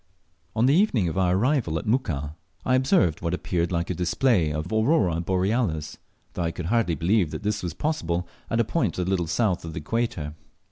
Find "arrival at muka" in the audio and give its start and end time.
1.37-2.35